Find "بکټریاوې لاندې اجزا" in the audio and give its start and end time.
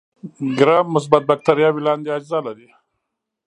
1.29-2.39